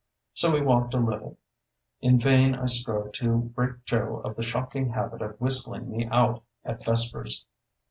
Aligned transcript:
So 0.33 0.51
we 0.51 0.61
walked 0.63 0.95
a 0.95 0.97
little. 0.97 1.37
In 2.01 2.17
vain 2.19 2.55
I 2.55 2.65
strove 2.65 3.11
to 3.11 3.37
break 3.37 3.85
Joe 3.85 4.17
of 4.25 4.35
the 4.35 4.41
shocking 4.41 4.89
habit 4.93 5.21
of 5.21 5.39
whistling 5.39 5.91
me 5.95 6.07
out 6.07 6.41
at 6.65 6.83
vespers. 6.83 7.45